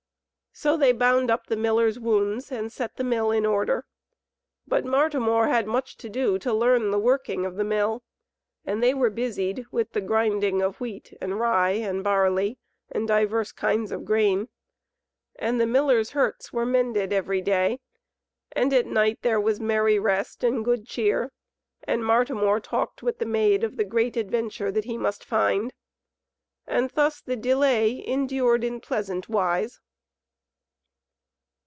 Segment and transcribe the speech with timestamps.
[0.53, 3.85] So they bound up the miller's wounds and set the Mill in order.
[4.67, 8.03] But Martimor had much to do to learn the working of the Mill;
[8.65, 12.59] and they were busied with the grinding of wheat and rye and barley
[12.91, 14.49] and divers kinds of grain;
[15.39, 17.79] and the millers hurts were mended every day;
[18.51, 21.31] and at night there was merry rest and good cheer;
[21.85, 25.73] and Martimor talked with the Maid of the great adventure that he must find;
[26.67, 29.79] and thus the delay endured in pleasant wise.